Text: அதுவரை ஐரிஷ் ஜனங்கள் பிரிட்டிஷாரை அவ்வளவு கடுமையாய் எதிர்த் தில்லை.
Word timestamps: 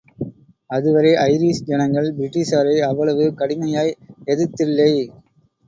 அதுவரை 0.69 1.11
ஐரிஷ் 1.25 1.61
ஜனங்கள் 1.63 2.09
பிரிட்டிஷாரை 2.17 2.75
அவ்வளவு 2.81 3.27
கடுமையாய் 3.39 3.95
எதிர்த் 4.25 4.55
தில்லை. 4.55 4.91